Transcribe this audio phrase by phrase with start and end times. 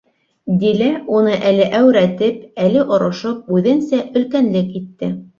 [0.61, 0.85] Дилә,
[1.17, 5.11] уны әле әүрәтеп, әле орошоп, үҙенсә өлкәнлек итте.